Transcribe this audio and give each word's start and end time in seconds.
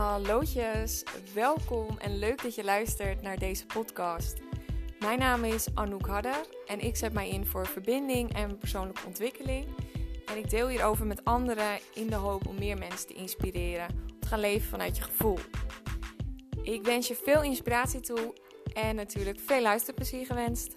Hallootjes, 0.00 1.02
welkom 1.34 1.98
en 1.98 2.18
leuk 2.18 2.42
dat 2.42 2.54
je 2.54 2.64
luistert 2.64 3.22
naar 3.22 3.38
deze 3.38 3.66
podcast. 3.66 4.38
Mijn 4.98 5.18
naam 5.18 5.44
is 5.44 5.74
Anouk 5.74 6.06
Hadder 6.06 6.46
en 6.66 6.80
ik 6.80 6.96
zet 6.96 7.12
mij 7.12 7.28
in 7.28 7.46
voor 7.46 7.66
verbinding 7.66 8.34
en 8.34 8.58
persoonlijke 8.58 9.06
ontwikkeling. 9.06 9.66
En 10.26 10.36
ik 10.36 10.50
deel 10.50 10.68
hierover 10.68 11.06
met 11.06 11.24
anderen 11.24 11.78
in 11.94 12.06
de 12.06 12.14
hoop 12.14 12.46
om 12.46 12.58
meer 12.58 12.78
mensen 12.78 13.06
te 13.06 13.14
inspireren 13.14 13.88
om 14.12 14.20
te 14.20 14.28
gaan 14.28 14.40
leven 14.40 14.68
vanuit 14.68 14.96
je 14.96 15.02
gevoel. 15.02 15.38
Ik 16.62 16.84
wens 16.84 17.08
je 17.08 17.14
veel 17.14 17.42
inspiratie 17.42 18.00
toe 18.00 18.34
en 18.74 18.96
natuurlijk 18.96 19.40
veel 19.40 19.62
luisterplezier 19.62 20.26
gewenst. 20.26 20.74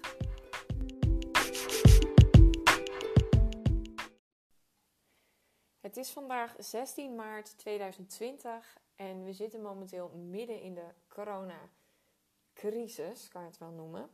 Het 5.80 5.96
is 5.96 6.10
vandaag 6.10 6.54
16 6.58 7.14
maart 7.14 7.58
2020 7.58 8.82
en 8.96 9.24
we 9.24 9.32
zitten 9.32 9.62
momenteel 9.62 10.08
midden 10.08 10.60
in 10.60 10.74
de 10.74 10.88
coronacrisis, 11.08 13.28
kan 13.28 13.42
je 13.42 13.48
het 13.48 13.58
wel 13.58 13.70
noemen. 13.70 14.10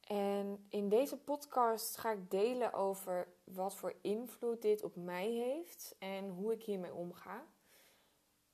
En 0.00 0.66
in 0.68 0.88
deze 0.88 1.16
podcast 1.16 1.96
ga 1.96 2.10
ik 2.10 2.30
delen 2.30 2.72
over 2.72 3.28
wat 3.44 3.74
voor 3.74 3.94
invloed 4.00 4.62
dit 4.62 4.82
op 4.82 4.96
mij 4.96 5.30
heeft 5.30 5.96
en 5.98 6.28
hoe 6.28 6.52
ik 6.52 6.62
hiermee 6.62 6.94
omga. 6.94 7.46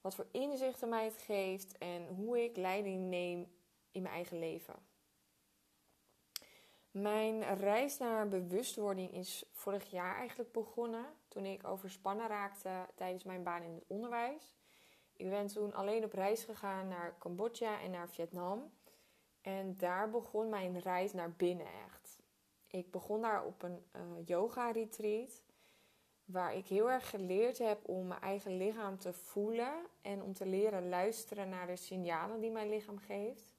Wat 0.00 0.14
voor 0.14 0.26
inzichten 0.30 0.88
mij 0.88 1.04
het 1.04 1.16
geeft 1.16 1.78
en 1.78 2.06
hoe 2.06 2.44
ik 2.44 2.56
leiding 2.56 3.08
neem 3.08 3.52
in 3.90 4.02
mijn 4.02 4.14
eigen 4.14 4.38
leven. 4.38 4.74
Mijn 6.90 7.54
reis 7.54 7.98
naar 7.98 8.28
bewustwording 8.28 9.12
is 9.12 9.44
vorig 9.52 9.90
jaar 9.90 10.16
eigenlijk 10.16 10.52
begonnen 10.52 11.04
toen 11.28 11.44
ik 11.44 11.66
overspannen 11.66 12.26
raakte 12.26 12.88
tijdens 12.94 13.24
mijn 13.24 13.42
baan 13.42 13.62
in 13.62 13.74
het 13.74 13.84
onderwijs. 13.86 14.59
Ik 15.20 15.30
ben 15.30 15.46
toen 15.46 15.74
alleen 15.74 16.04
op 16.04 16.12
reis 16.12 16.44
gegaan 16.44 16.88
naar 16.88 17.14
Cambodja 17.18 17.80
en 17.80 17.90
naar 17.90 18.08
Vietnam. 18.08 18.72
En 19.40 19.76
daar 19.76 20.10
begon 20.10 20.48
mijn 20.48 20.78
reis 20.78 21.12
naar 21.12 21.32
binnen 21.32 21.66
echt. 21.86 22.18
Ik 22.66 22.90
begon 22.90 23.22
daar 23.22 23.44
op 23.44 23.62
een 23.62 23.84
uh, 23.96 24.02
yoga 24.24 24.70
retreat. 24.70 25.42
Waar 26.24 26.54
ik 26.54 26.66
heel 26.66 26.90
erg 26.90 27.10
geleerd 27.10 27.58
heb 27.58 27.88
om 27.88 28.06
mijn 28.06 28.20
eigen 28.20 28.56
lichaam 28.56 28.98
te 28.98 29.12
voelen. 29.12 29.72
En 30.02 30.22
om 30.22 30.32
te 30.32 30.46
leren 30.46 30.88
luisteren 30.88 31.48
naar 31.48 31.66
de 31.66 31.76
signalen 31.76 32.40
die 32.40 32.50
mijn 32.50 32.68
lichaam 32.68 32.98
geeft. 32.98 33.54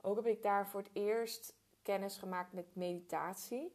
Ook 0.00 0.16
heb 0.16 0.26
ik 0.26 0.42
daar 0.42 0.68
voor 0.68 0.80
het 0.80 0.90
eerst 0.92 1.54
kennis 1.82 2.16
gemaakt 2.16 2.52
met 2.52 2.74
meditatie. 2.74 3.72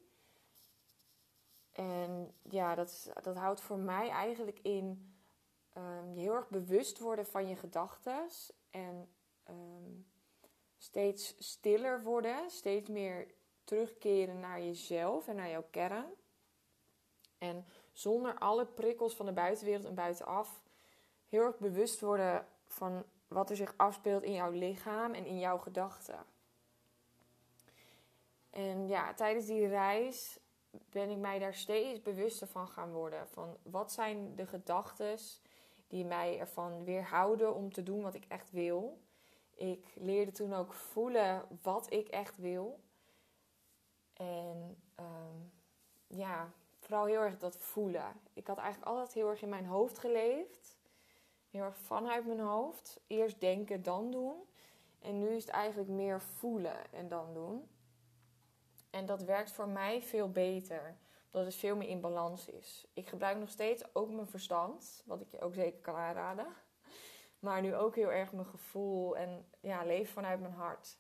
En 1.72 2.34
ja, 2.42 2.76
dat, 2.76 3.12
dat 3.22 3.36
houdt 3.36 3.62
voor 3.62 3.78
mij 3.78 4.10
eigenlijk 4.10 4.60
in 4.62 5.14
um, 5.80 6.14
je 6.14 6.20
heel 6.20 6.34
erg 6.34 6.50
bewust 6.50 7.00
worden 7.00 7.26
van 7.26 7.48
je 7.48 7.56
gedachten. 7.56 8.28
En 8.70 9.10
um, 9.50 10.06
steeds 10.78 11.36
stiller 11.38 12.04
worden, 12.04 12.50
steeds 12.50 12.90
meer 12.90 13.28
terugkeren 13.64 14.40
naar 14.40 14.62
jezelf 14.62 15.28
en 15.28 15.36
naar 15.36 15.50
jouw 15.50 15.68
kern. 15.72 16.06
En 17.38 17.66
zonder 17.94 18.38
alle 18.38 18.66
prikkels 18.66 19.16
van 19.16 19.26
de 19.26 19.32
buitenwereld 19.32 19.86
en 19.86 19.96
buitenaf 19.96 20.62
heel 21.28 21.44
erg 21.44 21.58
bewust 21.58 22.00
worden 22.00 22.48
van 22.68 23.04
wat 23.28 23.50
er 23.50 23.56
zich 23.56 23.74
afspeelt 23.78 24.24
in 24.24 24.34
jouw 24.34 24.52
lichaam 24.52 25.14
en 25.14 25.26
in 25.26 25.40
jouw 25.40 25.58
gedachten. 25.58 26.26
En 28.50 28.88
ja, 28.88 29.14
tijdens 29.14 29.46
die 29.46 29.68
reis 29.68 30.40
ben 30.72 31.10
ik 31.10 31.18
mij 31.18 31.40
daar 31.40 31.54
steeds 31.54 32.02
bewuster 32.02 32.48
van 32.48 32.68
gaan 32.68 32.92
worden. 32.92 33.28
Van 33.28 33.58
wat 33.64 33.92
zijn 33.92 34.36
de 34.36 34.46
gedachten 34.46 35.18
die 35.90 36.06
mij 36.06 36.40
ervan 36.40 36.84
weerhouden 36.84 37.56
om 37.56 37.72
te 37.72 37.84
doen 37.84 38.02
wat 38.02 38.14
ik 38.14 38.26
echt 38.28 38.52
wil. 38.52 39.00
Ik 39.56 39.94
leerde 39.96 40.32
toen 40.32 40.54
ook 40.54 40.74
voelen 40.74 41.46
wat 41.62 41.94
ik 41.94 42.08
echt 42.08 42.38
wil. 42.38 42.80
En 44.14 44.78
um, 45.00 45.52
ja, 46.08 46.52
vooral 46.80 47.06
heel 47.06 47.22
erg 47.22 47.38
dat 47.38 47.58
voelen. 47.58 48.22
Ik 48.34 48.48
had 48.48 48.58
eigenlijk 48.58 48.92
altijd 48.92 49.14
heel 49.14 49.30
erg 49.30 49.42
in 49.42 49.50
mijn 49.50 49.66
hoofd 49.66 50.00
geleefd. 50.00 50.78
Heel 51.50 51.64
erg 51.64 51.78
vanuit 51.78 52.26
mijn 52.26 52.40
hoofd. 52.40 53.00
Eerst 53.08 53.40
denken, 53.40 53.84
dan 53.84 54.12
doen. 54.12 54.36
En 55.00 55.20
nu 55.20 55.30
is 55.30 55.44
het 55.44 55.54
eigenlijk 55.54 55.90
meer 55.90 56.22
voelen 56.22 56.94
en 56.94 57.08
dan 57.08 57.34
doen. 57.34 57.70
En 58.90 59.06
dat 59.06 59.24
werkt 59.24 59.52
voor 59.52 59.68
mij 59.68 60.02
veel 60.02 60.32
beter. 60.32 60.98
Omdat 61.32 61.48
het 61.52 61.60
veel 61.60 61.76
meer 61.76 61.88
in 61.88 62.02
balans 62.02 62.48
is. 62.48 62.88
Ik 62.94 63.08
gebruik 63.08 63.38
nog 63.38 63.50
steeds 63.50 63.96
ook 63.96 64.12
mijn 64.12 64.28
verstand. 64.28 65.04
Wat 65.06 65.22
ik 65.22 65.32
je 65.32 65.42
ook 65.42 65.54
zeker 65.54 65.80
kan 65.80 65.96
aanraden. 65.96 66.48
Maar 67.40 67.62
nu 67.62 67.76
ook 67.76 67.96
heel 67.96 68.12
erg 68.12 68.32
mijn 68.32 68.46
gevoel. 68.46 69.18
En 69.18 69.46
ja, 69.60 69.84
leven 69.84 70.14
vanuit 70.14 70.40
mijn 70.40 70.54
hart. 70.54 70.98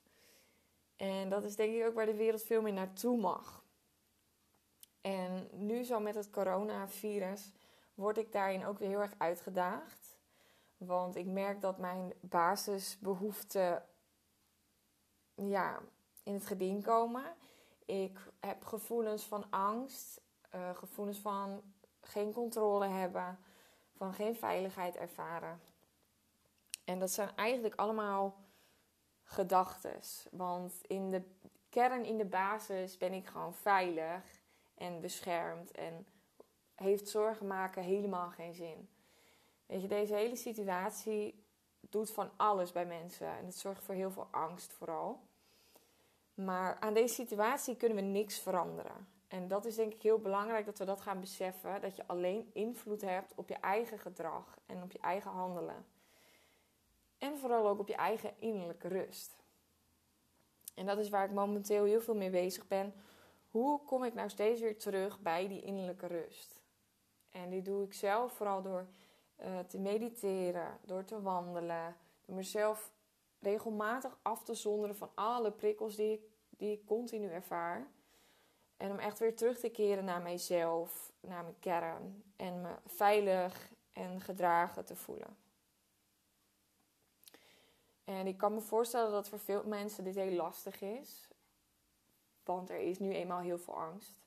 En 0.96 1.30
dat 1.30 1.44
is 1.44 1.56
denk 1.56 1.76
ik 1.76 1.86
ook 1.86 1.94
waar 1.94 2.06
de 2.06 2.16
wereld 2.16 2.44
veel 2.44 2.62
meer 2.62 2.74
naartoe 2.74 3.18
mag. 3.18 3.64
En 5.02 5.50
nu 5.52 5.84
zo 5.84 6.00
met 6.00 6.16
het 6.16 6.30
coronavirus 6.30 7.52
word 7.94 8.18
ik 8.18 8.32
daarin 8.32 8.66
ook 8.66 8.80
weer 8.80 8.90
heel 8.90 9.02
erg 9.02 9.14
uitgedaagd. 9.18 10.18
Want 10.78 11.16
ik 11.16 11.26
merk 11.26 11.62
dat 11.62 11.78
mijn 11.78 12.14
basisbehoeften 12.20 13.86
ja, 15.36 15.80
in 16.24 16.34
het 16.34 16.46
geding 16.46 16.84
komen. 16.84 17.24
Ik 17.90 18.20
heb 18.40 18.66
gevoelens 18.66 19.24
van 19.24 19.46
angst, 19.50 20.22
uh, 20.56 20.76
gevoelens 20.76 21.18
van 21.20 21.62
geen 22.02 22.34
controle 22.34 22.88
hebben, 22.88 23.40
van 23.96 24.14
geen 24.14 24.36
veiligheid 24.36 24.96
ervaren. 24.96 25.62
En 26.84 27.00
dat 27.00 27.12
zijn 27.12 27.36
eigenlijk 27.36 27.76
allemaal 27.76 28.36
gedachten. 29.24 30.00
Want 30.32 30.74
in 30.88 31.12
de 31.12 31.22
kern, 31.70 32.06
in 32.06 32.18
de 32.18 32.26
basis, 32.26 32.98
ben 32.98 33.14
ik 33.14 33.28
gewoon 33.28 33.54
veilig 33.54 34.42
en 34.76 35.02
beschermd. 35.02 35.72
En 35.72 36.08
heeft 36.76 37.10
zorgen 37.10 37.48
maken 37.48 37.84
helemaal 37.84 38.30
geen 38.30 38.54
zin. 38.54 38.90
Weet 39.66 39.82
je, 39.82 39.88
deze 39.88 40.14
hele 40.14 40.36
situatie 40.36 41.44
doet 41.80 42.12
van 42.12 42.30
alles 42.36 42.72
bij 42.72 42.86
mensen. 42.86 43.38
En 43.38 43.46
het 43.46 43.56
zorgt 43.56 43.84
voor 43.84 43.96
heel 43.96 44.12
veel 44.12 44.28
angst 44.32 44.74
vooral. 44.74 45.28
Maar 46.44 46.80
aan 46.80 46.94
deze 46.94 47.14
situatie 47.14 47.76
kunnen 47.76 47.98
we 47.98 48.04
niks 48.04 48.40
veranderen. 48.40 49.08
En 49.28 49.48
dat 49.48 49.66
is 49.66 49.76
denk 49.76 49.94
ik 49.94 50.02
heel 50.02 50.20
belangrijk 50.20 50.66
dat 50.66 50.78
we 50.78 50.86
dat 50.86 51.02
gaan 51.02 51.20
beseffen. 51.20 51.82
Dat 51.82 51.96
je 51.96 52.08
alleen 52.08 52.50
invloed 52.54 53.02
hebt 53.02 53.34
op 53.36 53.50
je 53.50 53.56
eigen 53.56 54.00
gedrag 54.00 54.58
en 54.66 54.84
op 54.84 54.92
je 54.92 55.00
eigen 55.00 55.32
handelen. 55.32 55.86
En 57.18 57.38
vooral 57.38 57.68
ook 57.68 57.80
op 57.80 57.88
je 57.88 57.96
eigen 57.96 58.34
innerlijke 58.40 58.88
rust. 58.88 59.36
En 60.76 60.86
dat 60.86 60.98
is 60.98 61.10
waar 61.10 61.26
ik 61.26 61.32
momenteel 61.32 61.84
heel 61.84 62.02
veel 62.02 62.16
mee 62.16 62.30
bezig 62.30 62.68
ben. 62.68 62.94
Hoe 63.50 63.84
kom 63.86 64.04
ik 64.04 64.14
nou 64.14 64.30
steeds 64.30 64.62
weer 64.62 64.78
terug 64.78 65.20
bij 65.20 65.48
die 65.48 65.62
innerlijke 65.62 66.08
rust? 66.08 66.62
En 67.32 67.50
die 67.50 67.62
doe 67.62 67.84
ik 67.84 67.94
zelf 67.94 68.34
vooral 68.34 68.62
door 68.62 68.88
uh, 69.40 69.60
te 69.60 69.80
mediteren, 69.80 70.78
door 70.86 71.06
te 71.06 71.22
wandelen, 71.22 71.96
door 72.26 72.36
mezelf 72.36 72.92
regelmatig 73.40 74.18
af 74.22 74.44
te 74.44 74.54
zonderen 74.54 74.96
van 74.96 75.10
alle 75.14 75.52
prikkels 75.52 75.96
die 75.96 76.12
ik, 76.12 76.22
die 76.50 76.72
ik 76.72 76.86
continu 76.86 77.30
ervaar. 77.30 77.88
En 78.78 78.92
om 78.92 79.00
echt 79.00 79.20
weer 79.20 79.36
terug 79.36 79.60
te 79.60 79.70
keren 79.70 80.06
naar 80.06 80.22
mijzelf, 80.22 81.12
naar 81.20 81.44
mijn 81.44 81.60
kern. 81.60 82.24
En 82.36 82.62
me 82.62 82.76
veilig 82.86 83.72
en 83.94 84.22
gedragen 84.22 84.86
te 84.86 84.96
voelen. 84.96 85.38
En 88.04 88.28
ik 88.28 88.38
kan 88.38 88.54
me 88.54 88.62
voorstellen 88.62 89.12
dat 89.12 89.30
voor 89.30 89.40
veel 89.40 89.64
mensen 89.66 90.04
dit 90.04 90.16
heel 90.16 90.32
lastig 90.36 90.82
is. 90.82 91.28
Want 92.44 92.70
er 92.70 92.80
is 92.80 93.00
nu 93.00 93.14
eenmaal 93.14 93.40
heel 93.40 93.58
veel 93.58 93.78
angst. 93.78 94.18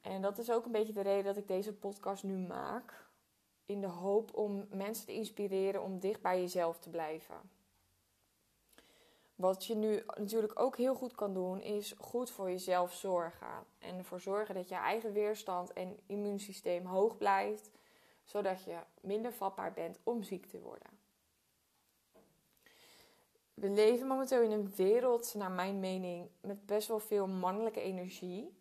En 0.00 0.22
dat 0.22 0.38
is 0.38 0.50
ook 0.50 0.64
een 0.64 0.72
beetje 0.72 0.92
de 0.92 1.00
reden 1.00 1.24
dat 1.24 1.36
ik 1.36 1.48
deze 1.48 1.74
podcast 1.74 2.22
nu 2.22 2.36
maak. 2.36 3.06
In 3.66 3.80
de 3.80 3.86
hoop 3.86 4.36
om 4.36 4.66
mensen 4.70 5.06
te 5.06 5.14
inspireren 5.14 5.82
om 5.82 5.98
dicht 5.98 6.22
bij 6.22 6.40
jezelf 6.40 6.78
te 6.78 6.90
blijven. 6.90 7.36
Wat 9.42 9.64
je 9.64 9.74
nu 9.74 10.02
natuurlijk 10.16 10.60
ook 10.60 10.76
heel 10.76 10.94
goed 10.94 11.14
kan 11.14 11.34
doen, 11.34 11.60
is 11.60 11.94
goed 11.98 12.30
voor 12.30 12.50
jezelf 12.50 12.92
zorgen. 12.92 13.66
En 13.78 13.98
ervoor 13.98 14.20
zorgen 14.20 14.54
dat 14.54 14.68
je 14.68 14.74
eigen 14.74 15.12
weerstand 15.12 15.72
en 15.72 15.98
immuunsysteem 16.06 16.86
hoog 16.86 17.16
blijft, 17.16 17.70
zodat 18.24 18.64
je 18.64 18.76
minder 19.00 19.32
vatbaar 19.32 19.72
bent 19.72 19.98
om 20.02 20.22
ziek 20.22 20.46
te 20.46 20.60
worden. 20.60 20.88
We 23.54 23.70
leven 23.70 24.06
momenteel 24.06 24.42
in 24.42 24.50
een 24.50 24.74
wereld, 24.74 25.34
naar 25.34 25.50
mijn 25.50 25.80
mening, 25.80 26.28
met 26.40 26.66
best 26.66 26.88
wel 26.88 27.00
veel 27.00 27.26
mannelijke 27.26 27.80
energie. 27.80 28.56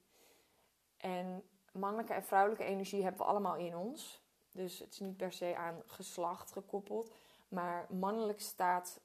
En 0.98 1.44
mannelijke 1.72 2.13
en 2.13 2.24
vrouwelijke 2.24 2.63
energie 2.63 3.04
hebben 3.04 3.22
we 3.22 3.28
allemaal 3.28 3.56
in 3.56 3.78
ons. 3.78 4.22
Dus 4.51 4.80
het 4.80 4.92
is 4.92 5.00
niet 5.00 5.18
per 5.18 5.31
se 5.31 5.56
aan 5.56 5.81
geslacht 5.86 6.51
gekoppeld. 6.51 7.12
Maar 7.48 7.88
mannelijk 7.89 8.42
staat 8.42 9.00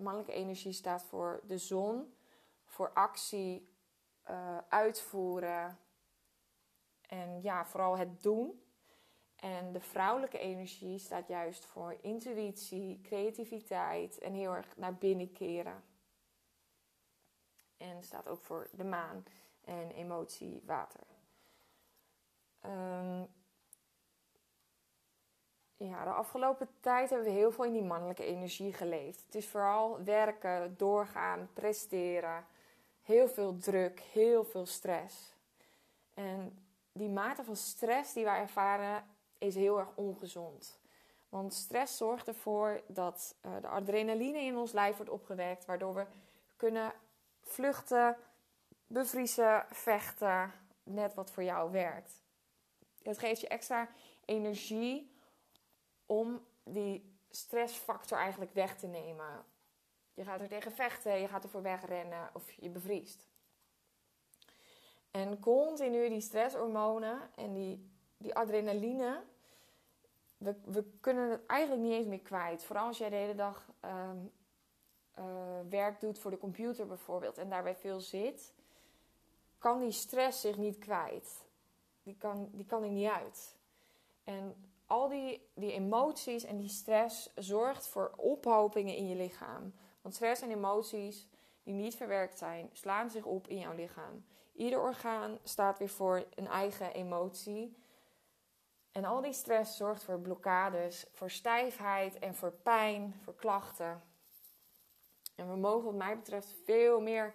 mannelijke 0.00 0.32
energie 0.32 0.72
staat 0.72 1.04
voor 1.04 1.40
de 1.46 1.58
zon, 1.58 2.14
voor 2.64 2.92
actie, 2.92 3.76
uh, 4.30 4.58
uitvoeren 4.68 5.78
en 7.00 7.42
ja, 7.42 7.66
vooral 7.66 7.98
het 7.98 8.22
doen. 8.22 8.62
En 9.36 9.72
de 9.72 9.80
vrouwelijke 9.80 10.38
energie 10.38 10.98
staat 10.98 11.28
juist 11.28 11.64
voor 11.64 11.98
intuïtie, 12.00 13.00
creativiteit 13.00 14.18
en 14.18 14.32
heel 14.32 14.54
erg 14.54 14.76
naar 14.76 14.94
binnen 14.94 15.32
keren. 15.32 15.84
En 17.76 18.02
staat 18.02 18.28
ook 18.28 18.42
voor 18.42 18.68
de 18.72 18.84
maan 18.84 19.24
en 19.64 19.90
emotie, 19.90 20.62
water. 20.64 21.06
Um, 22.64 23.28
ja, 25.76 25.96
de 26.08 26.14
afgelopen 26.14 26.68
tijd 26.80 27.10
hebben 27.10 27.28
we 27.28 27.34
heel 27.34 27.52
veel 27.52 27.64
in 27.64 27.72
die 27.72 27.82
mannelijke 27.82 28.24
energie 28.24 28.72
geleefd. 28.72 29.22
Het 29.26 29.34
is 29.34 29.48
vooral 29.48 30.04
werken, 30.04 30.74
doorgaan, 30.76 31.48
presteren. 31.52 32.46
Heel 33.02 33.28
veel 33.28 33.56
druk, 33.56 34.00
heel 34.00 34.44
veel 34.44 34.66
stress. 34.66 35.34
En 36.14 36.58
die 36.92 37.08
mate 37.08 37.44
van 37.44 37.56
stress 37.56 38.12
die 38.12 38.24
wij 38.24 38.40
ervaren 38.40 39.04
is 39.38 39.54
heel 39.54 39.78
erg 39.78 39.88
ongezond. 39.94 40.78
Want 41.28 41.54
stress 41.54 41.96
zorgt 41.96 42.28
ervoor 42.28 42.80
dat 42.86 43.34
uh, 43.46 43.52
de 43.60 43.68
adrenaline 43.68 44.40
in 44.40 44.56
ons 44.56 44.72
lijf 44.72 44.96
wordt 44.96 45.12
opgewekt, 45.12 45.64
waardoor 45.64 45.94
we 45.94 46.06
kunnen 46.56 46.92
vluchten, 47.42 48.16
bevriezen, 48.86 49.66
vechten, 49.70 50.52
net 50.82 51.14
wat 51.14 51.30
voor 51.30 51.42
jou 51.42 51.72
werkt. 51.72 52.12
Het 53.02 53.18
geeft 53.18 53.40
je 53.40 53.48
extra 53.48 53.88
energie 54.24 55.16
om 56.08 56.46
die 56.62 57.16
stressfactor 57.30 58.18
eigenlijk 58.18 58.52
weg 58.52 58.76
te 58.76 58.86
nemen. 58.86 59.44
Je 60.14 60.24
gaat 60.24 60.40
er 60.40 60.48
tegen 60.48 60.72
vechten, 60.72 61.20
je 61.20 61.28
gaat 61.28 61.42
ervoor 61.42 61.62
wegrennen 61.62 62.30
of 62.32 62.52
je 62.52 62.68
bevriest. 62.68 63.26
En 65.10 65.40
continu 65.40 66.08
die 66.08 66.20
stresshormonen 66.20 67.30
en 67.34 67.54
die, 67.54 67.90
die 68.16 68.34
adrenaline, 68.34 69.22
we, 70.36 70.54
we 70.64 70.84
kunnen 71.00 71.30
het 71.30 71.46
eigenlijk 71.46 71.82
niet 71.82 71.92
eens 71.92 72.06
meer 72.06 72.20
kwijt. 72.20 72.64
Vooral 72.64 72.86
als 72.86 72.98
jij 72.98 73.10
de 73.10 73.16
hele 73.16 73.34
dag 73.34 73.68
ehm, 73.80 74.18
eh, 75.14 75.24
werk 75.68 76.00
doet 76.00 76.18
voor 76.18 76.30
de 76.30 76.38
computer 76.38 76.86
bijvoorbeeld 76.86 77.38
en 77.38 77.48
daarbij 77.48 77.76
veel 77.76 78.00
zit, 78.00 78.52
kan 79.58 79.80
die 79.80 79.92
stress 79.92 80.40
zich 80.40 80.56
niet 80.56 80.78
kwijt. 80.78 81.46
Die 82.02 82.16
kan, 82.16 82.48
die 82.52 82.66
kan 82.66 82.82
er 82.82 82.90
niet 82.90 83.10
uit. 83.10 83.56
En 84.24 84.54
al 84.88 85.08
die, 85.08 85.50
die 85.54 85.72
emoties 85.72 86.44
en 86.44 86.58
die 86.58 86.68
stress 86.68 87.30
zorgt 87.34 87.88
voor 87.88 88.12
ophopingen 88.16 88.96
in 88.96 89.08
je 89.08 89.16
lichaam. 89.16 89.74
Want 90.00 90.14
stress 90.14 90.42
en 90.42 90.50
emoties 90.50 91.28
die 91.62 91.74
niet 91.74 91.96
verwerkt 91.96 92.38
zijn, 92.38 92.70
slaan 92.72 93.10
zich 93.10 93.24
op 93.24 93.48
in 93.48 93.58
jouw 93.58 93.74
lichaam. 93.74 94.24
Ieder 94.52 94.80
orgaan 94.80 95.38
staat 95.42 95.78
weer 95.78 95.88
voor 95.88 96.24
een 96.34 96.46
eigen 96.46 96.92
emotie. 96.92 97.76
En 98.92 99.04
al 99.04 99.20
die 99.20 99.32
stress 99.32 99.76
zorgt 99.76 100.04
voor 100.04 100.20
blokkades, 100.20 101.06
voor 101.12 101.30
stijfheid 101.30 102.18
en 102.18 102.34
voor 102.34 102.52
pijn, 102.52 103.14
voor 103.22 103.34
klachten. 103.34 104.02
En 105.34 105.50
we 105.50 105.56
mogen, 105.56 105.84
wat 105.84 105.94
mij 105.94 106.16
betreft, 106.16 106.54
veel 106.64 107.00
meer 107.00 107.34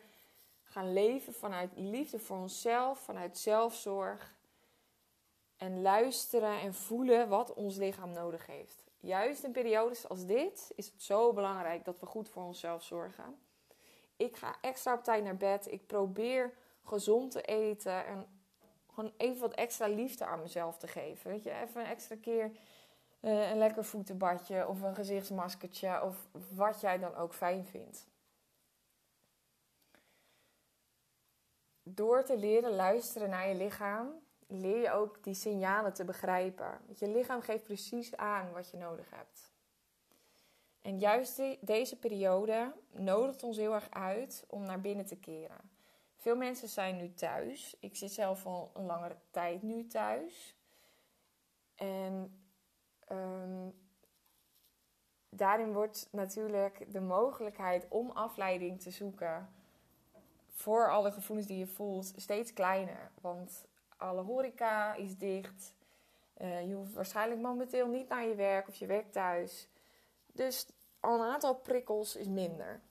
gaan 0.63 0.93
leven 0.93 1.33
vanuit 1.33 1.71
liefde 1.75 2.19
voor 2.19 2.37
onszelf, 2.37 2.99
vanuit 2.99 3.37
zelfzorg. 3.37 4.32
En 5.63 5.81
luisteren 5.81 6.59
en 6.59 6.73
voelen 6.73 7.29
wat 7.29 7.53
ons 7.53 7.75
lichaam 7.75 8.11
nodig 8.11 8.45
heeft. 8.45 8.83
Juist 8.99 9.43
in 9.43 9.51
periodes 9.51 10.09
als 10.09 10.25
dit 10.25 10.71
is 10.75 10.85
het 10.85 11.03
zo 11.03 11.33
belangrijk 11.33 11.85
dat 11.85 11.99
we 11.99 12.05
goed 12.05 12.29
voor 12.29 12.43
onszelf 12.43 12.83
zorgen. 12.83 13.39
Ik 14.15 14.35
ga 14.35 14.55
extra 14.61 14.93
op 14.93 15.03
tijd 15.03 15.23
naar 15.23 15.37
bed. 15.37 15.71
Ik 15.71 15.87
probeer 15.87 16.53
gezond 16.83 17.31
te 17.31 17.41
eten 17.41 18.05
en 18.05 18.27
gewoon 18.93 19.13
even 19.17 19.41
wat 19.41 19.53
extra 19.53 19.87
liefde 19.87 20.25
aan 20.25 20.41
mezelf 20.41 20.77
te 20.77 20.87
geven. 20.87 21.31
Weet 21.31 21.43
je, 21.43 21.51
even 21.51 21.81
een 21.81 21.87
extra 21.87 22.15
keer 22.21 22.51
uh, 23.21 23.49
een 23.49 23.57
lekker 23.57 23.85
voetenbadje 23.85 24.67
of 24.67 24.81
een 24.81 24.95
gezichtsmaskertje 24.95 26.03
of 26.03 26.27
wat 26.53 26.81
jij 26.81 26.99
dan 26.99 27.15
ook 27.15 27.33
fijn 27.33 27.65
vindt. 27.65 28.07
Door 31.83 32.23
te 32.23 32.37
leren 32.37 32.75
luisteren 32.75 33.29
naar 33.29 33.47
je 33.47 33.55
lichaam, 33.55 34.21
leer 34.53 34.81
je 34.81 34.91
ook 34.91 35.23
die 35.23 35.33
signalen 35.33 35.93
te 35.93 36.05
begrijpen. 36.05 36.79
Want 36.85 36.99
je 36.99 37.07
lichaam 37.07 37.41
geeft 37.41 37.63
precies 37.63 38.17
aan 38.17 38.51
wat 38.51 38.69
je 38.69 38.77
nodig 38.77 39.09
hebt. 39.09 39.51
En 40.81 40.99
juist 40.99 41.41
deze 41.59 41.99
periode 41.99 42.73
nodigt 42.91 43.43
ons 43.43 43.57
heel 43.57 43.73
erg 43.73 43.89
uit 43.89 44.45
om 44.47 44.65
naar 44.65 44.81
binnen 44.81 45.05
te 45.05 45.15
keren. 45.15 45.71
Veel 46.15 46.35
mensen 46.35 46.67
zijn 46.67 46.97
nu 46.97 47.13
thuis. 47.13 47.75
Ik 47.79 47.95
zit 47.95 48.11
zelf 48.11 48.45
al 48.45 48.71
een 48.73 48.85
langere 48.85 49.15
tijd 49.31 49.61
nu 49.61 49.87
thuis. 49.87 50.55
En 51.75 52.41
ehm, 53.07 53.69
daarin 55.29 55.73
wordt 55.73 56.07
natuurlijk 56.11 56.91
de 56.91 57.01
mogelijkheid 57.01 57.85
om 57.89 58.11
afleiding 58.11 58.81
te 58.81 58.91
zoeken 58.91 59.49
voor 60.49 60.91
alle 60.91 61.11
gevoelens 61.11 61.47
die 61.47 61.57
je 61.57 61.67
voelt 61.67 62.13
steeds 62.15 62.53
kleiner. 62.53 63.11
Want 63.21 63.65
alle 64.03 64.21
horeca 64.21 64.93
is 64.93 65.17
dicht. 65.17 65.73
Uh, 66.41 66.67
je 66.67 66.73
hoeft 66.73 66.93
waarschijnlijk 66.93 67.41
momenteel 67.41 67.87
niet 67.87 68.09
naar 68.09 68.25
je 68.25 68.35
werk 68.35 68.67
of 68.67 68.75
je 68.75 68.85
werkt 68.85 69.11
thuis. 69.11 69.67
Dus 70.31 70.67
al 70.99 71.13
een 71.19 71.31
aantal 71.31 71.55
prikkels 71.55 72.15
is 72.15 72.27
minder. 72.27 72.81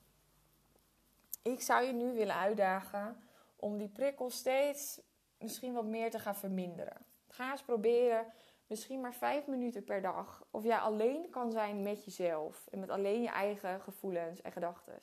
Ik 1.41 1.61
zou 1.61 1.85
je 1.85 1.93
nu 1.93 2.13
willen 2.13 2.35
uitdagen 2.35 3.23
om 3.55 3.77
die 3.77 3.89
prikkels 3.89 4.37
steeds 4.37 5.01
misschien 5.37 5.73
wat 5.73 5.85
meer 5.85 6.11
te 6.11 6.19
gaan 6.19 6.35
verminderen. 6.35 7.05
Ga 7.27 7.51
eens 7.51 7.63
proberen, 7.63 8.25
misschien 8.67 9.01
maar 9.01 9.13
vijf 9.13 9.47
minuten 9.47 9.83
per 9.83 10.01
dag, 10.01 10.45
of 10.51 10.63
jij 10.63 10.77
alleen 10.77 11.29
kan 11.29 11.51
zijn 11.51 11.81
met 11.81 12.05
jezelf 12.05 12.67
en 12.71 12.79
met 12.79 12.89
alleen 12.89 13.21
je 13.21 13.29
eigen 13.29 13.81
gevoelens 13.81 14.41
en 14.41 14.51
gedachten. 14.51 14.99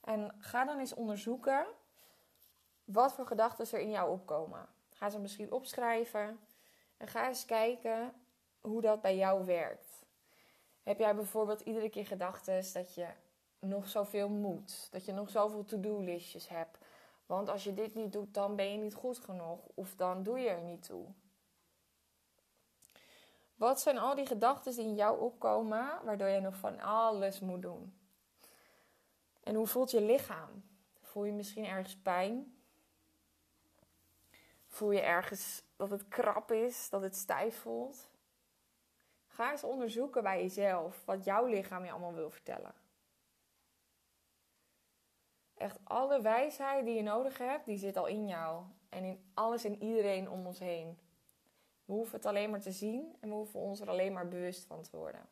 En 0.00 0.34
ga 0.38 0.64
dan 0.64 0.78
eens 0.78 0.94
onderzoeken 0.94 1.66
wat 2.84 3.12
voor 3.12 3.26
gedachten 3.26 3.66
er 3.72 3.80
in 3.80 3.90
jou 3.90 4.10
opkomen. 4.10 4.68
Ga 5.04 5.10
ze 5.10 5.18
misschien 5.18 5.52
opschrijven 5.52 6.40
en 6.96 7.08
ga 7.08 7.28
eens 7.28 7.44
kijken 7.44 8.12
hoe 8.60 8.80
dat 8.80 9.00
bij 9.00 9.16
jou 9.16 9.44
werkt. 9.44 10.02
Heb 10.82 10.98
jij 10.98 11.14
bijvoorbeeld 11.14 11.60
iedere 11.60 11.88
keer 11.88 12.06
gedachten 12.06 12.72
dat 12.72 12.94
je 12.94 13.06
nog 13.58 13.88
zoveel 13.88 14.28
moet, 14.28 14.88
dat 14.90 15.04
je 15.04 15.12
nog 15.12 15.30
zoveel 15.30 15.64
to-do-listjes 15.64 16.48
hebt? 16.48 16.78
Want 17.26 17.48
als 17.48 17.64
je 17.64 17.74
dit 17.74 17.94
niet 17.94 18.12
doet, 18.12 18.34
dan 18.34 18.56
ben 18.56 18.72
je 18.72 18.78
niet 18.78 18.94
goed 18.94 19.18
genoeg 19.18 19.60
of 19.74 19.94
dan 19.96 20.22
doe 20.22 20.38
je 20.38 20.48
er 20.48 20.62
niet 20.62 20.82
toe. 20.82 21.06
Wat 23.54 23.80
zijn 23.80 23.98
al 23.98 24.14
die 24.14 24.26
gedachten 24.26 24.72
die 24.72 24.84
in 24.84 24.94
jou 24.94 25.20
opkomen, 25.20 26.04
waardoor 26.04 26.28
je 26.28 26.40
nog 26.40 26.56
van 26.56 26.80
alles 26.80 27.40
moet 27.40 27.62
doen? 27.62 27.98
En 29.42 29.54
hoe 29.54 29.66
voelt 29.66 29.90
je 29.90 30.00
lichaam? 30.00 30.64
Voel 31.00 31.24
je 31.24 31.32
misschien 31.32 31.64
ergens 31.64 31.96
pijn? 31.96 32.54
Voel 34.74 34.90
je 34.90 35.00
ergens 35.00 35.62
dat 35.76 35.90
het 35.90 36.08
krap 36.08 36.52
is, 36.52 36.88
dat 36.90 37.02
het 37.02 37.16
stijf 37.16 37.58
voelt? 37.58 38.08
Ga 39.26 39.50
eens 39.50 39.64
onderzoeken 39.64 40.22
bij 40.22 40.42
jezelf 40.42 41.04
wat 41.04 41.24
jouw 41.24 41.46
lichaam 41.46 41.84
je 41.84 41.90
allemaal 41.90 42.14
wil 42.14 42.30
vertellen. 42.30 42.74
Echt 45.54 45.78
alle 45.84 46.20
wijsheid 46.20 46.84
die 46.84 46.94
je 46.94 47.02
nodig 47.02 47.38
hebt, 47.38 47.64
die 47.64 47.76
zit 47.76 47.96
al 47.96 48.06
in 48.06 48.26
jou. 48.26 48.64
En 48.88 49.04
in 49.04 49.30
alles 49.34 49.64
en 49.64 49.82
iedereen 49.82 50.30
om 50.30 50.46
ons 50.46 50.58
heen. 50.58 50.98
We 51.84 51.92
hoeven 51.92 52.16
het 52.16 52.26
alleen 52.26 52.50
maar 52.50 52.60
te 52.60 52.72
zien 52.72 53.16
en 53.20 53.28
we 53.28 53.34
hoeven 53.34 53.60
ons 53.60 53.80
er 53.80 53.88
alleen 53.88 54.12
maar 54.12 54.28
bewust 54.28 54.64
van 54.64 54.82
te 54.82 54.96
worden. 54.96 55.28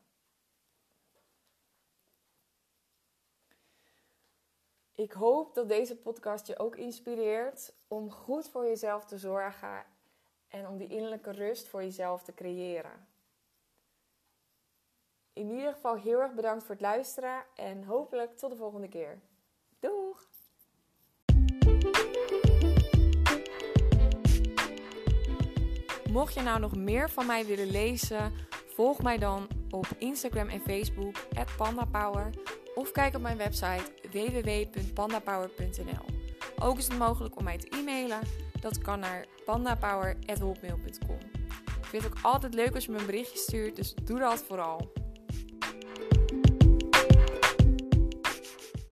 Ik 5.03 5.11
hoop 5.11 5.53
dat 5.53 5.67
deze 5.67 5.95
podcast 5.95 6.47
je 6.47 6.59
ook 6.59 6.75
inspireert 6.75 7.73
om 7.87 8.11
goed 8.11 8.49
voor 8.49 8.65
jezelf 8.65 9.05
te 9.05 9.17
zorgen 9.17 9.85
en 10.47 10.67
om 10.67 10.77
die 10.77 10.87
innerlijke 10.87 11.31
rust 11.31 11.67
voor 11.67 11.83
jezelf 11.83 12.23
te 12.23 12.33
creëren. 12.33 13.07
In 15.33 15.49
ieder 15.49 15.73
geval 15.73 15.95
heel 15.95 16.19
erg 16.19 16.33
bedankt 16.33 16.63
voor 16.63 16.75
het 16.75 16.83
luisteren 16.83 17.43
en 17.55 17.83
hopelijk 17.83 18.37
tot 18.37 18.49
de 18.49 18.55
volgende 18.55 18.87
keer. 18.87 19.21
Doeg! 19.79 20.29
Mocht 26.09 26.33
je 26.33 26.41
nou 26.41 26.59
nog 26.59 26.75
meer 26.75 27.09
van 27.09 27.25
mij 27.25 27.45
willen 27.45 27.69
lezen, 27.71 28.31
volg 28.67 29.01
mij 29.01 29.17
dan 29.17 29.47
op 29.69 29.87
Instagram 29.97 30.47
en 30.47 30.61
Facebook 30.61 31.15
@pandapower 31.57 32.33
of 32.75 32.91
kijk 32.91 33.15
op 33.15 33.21
mijn 33.21 33.37
website 33.37 33.83
www.pandapower.nl. 34.11 36.05
Ook 36.59 36.77
is 36.77 36.87
het 36.87 36.97
mogelijk 36.97 37.37
om 37.37 37.43
mij 37.43 37.57
te 37.57 37.67
e-mailen. 37.77 38.19
Dat 38.59 38.77
kan 38.77 38.99
naar 38.99 39.25
pandapower.hotmail.com. 39.45 41.17
Ik 41.65 41.85
vind 41.85 42.03
het 42.03 42.11
ook 42.11 42.19
altijd 42.21 42.53
leuk 42.53 42.75
als 42.75 42.85
je 42.85 42.91
me 42.91 42.99
een 42.99 43.05
berichtje 43.05 43.37
stuurt, 43.37 43.75
dus 43.75 43.93
doe 44.03 44.19
dat 44.19 44.43
vooral. 44.47 44.91